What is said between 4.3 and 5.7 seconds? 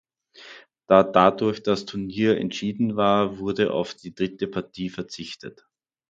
Partie verzichtet.